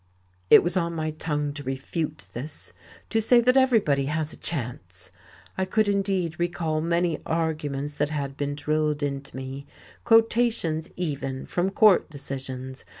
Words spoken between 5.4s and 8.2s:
I could indeed recall many arguments that